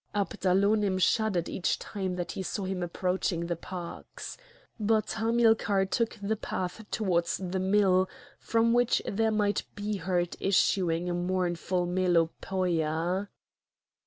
Abdalonim 0.15 0.97
shuddered 0.99 1.47
each 1.47 1.77
time 1.77 2.15
that 2.15 2.31
he 2.31 2.41
saw 2.41 2.63
him 2.63 2.81
approaching 2.81 3.45
the 3.45 3.55
parks. 3.55 4.35
But 4.79 5.11
Hamilcar 5.11 5.85
took 5.85 6.17
the 6.19 6.35
path 6.35 6.83
towards 6.89 7.37
the 7.37 7.59
mill, 7.59 8.09
from 8.39 8.73
which 8.73 9.03
there 9.05 9.29
might 9.29 9.63
be 9.75 9.97
heard 9.97 10.37
issuing 10.39 11.07
a 11.07 11.13
mournful 11.13 11.85
melopoia. 11.85 13.29